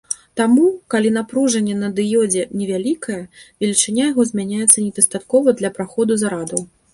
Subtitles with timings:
[0.39, 0.61] Таму,
[0.93, 3.19] калі напружанне на дыёдзе невялікае,
[3.65, 6.67] велічыня яго змяняецца недастаткова для праходу зарадаў.